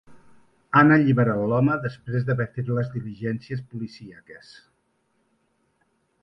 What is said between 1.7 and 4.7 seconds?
després d’haver fet les diligències policíaques.